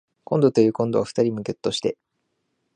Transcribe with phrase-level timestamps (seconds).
[0.23, 1.95] こんどというこんどは二人ともぎょっとして